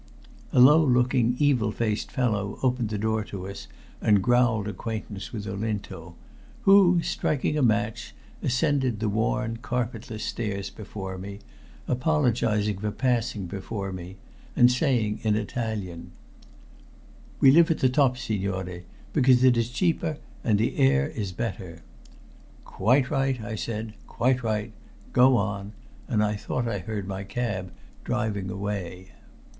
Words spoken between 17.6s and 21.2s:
at the top, signore, because it is cheaper and the air